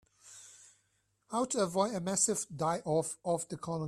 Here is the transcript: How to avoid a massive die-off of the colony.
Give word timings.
How 1.29 1.45
to 1.45 1.59
avoid 1.59 1.93
a 1.93 2.01
massive 2.01 2.45
die-off 2.57 3.17
of 3.23 3.47
the 3.49 3.57
colony. 3.57 3.79